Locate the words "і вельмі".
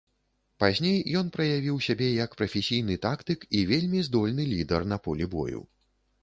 3.61-3.99